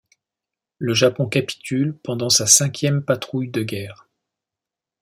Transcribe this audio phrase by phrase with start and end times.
[0.79, 4.09] Le Japon capitule pendant sa cinquième patrouille de guerre.